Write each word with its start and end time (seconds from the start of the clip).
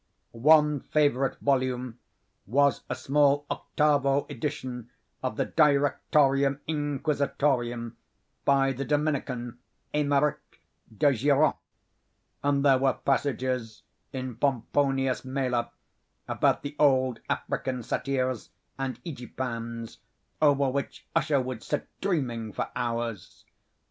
One 0.31 0.79
favorite 0.79 1.37
volume 1.41 1.99
was 2.47 2.81
a 2.89 2.95
small 2.95 3.45
octavo 3.51 4.25
edition 4.31 4.89
of 5.21 5.35
the 5.37 5.45
Directorium 5.45 6.59
Inquisitorium, 6.67 7.97
by 8.43 8.71
the 8.73 8.83
Dominican 8.83 9.59
Eymeric 9.93 10.39
de 10.97 11.13
Gironne; 11.13 11.53
and 12.43 12.65
there 12.65 12.79
were 12.79 12.93
passages 12.95 13.83
in 14.11 14.37
Pomponius 14.37 15.23
Mela, 15.23 15.69
about 16.27 16.63
the 16.63 16.75
old 16.79 17.19
African 17.29 17.83
Satyrs 17.83 18.49
and 18.79 18.99
OEgipans, 19.03 19.97
over 20.41 20.67
which 20.71 21.05
Usher 21.15 21.39
would 21.39 21.61
sit 21.61 21.87
dreaming 22.01 22.53
for 22.53 22.71
hours. 22.75 23.45